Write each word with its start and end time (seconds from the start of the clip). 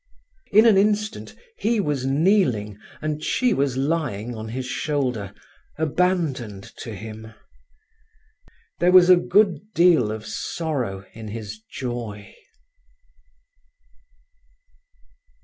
In 0.51 0.65
an 0.65 0.79
instant 0.79 1.35
he 1.59 1.79
was 1.79 2.07
kneeling, 2.07 2.79
and 3.03 3.23
she 3.23 3.53
was 3.53 3.77
lying 3.77 4.33
on 4.35 4.47
his 4.49 4.65
shoulder, 4.65 5.31
abandoned 5.77 6.63
to 6.77 6.95
him. 6.95 7.35
There 8.79 8.91
was 8.91 9.11
a 9.11 9.15
good 9.15 9.75
deal 9.75 10.11
of 10.11 10.25
sorrow 10.25 11.05
in 11.13 11.27
his 11.27 11.59
joy. 11.71 12.33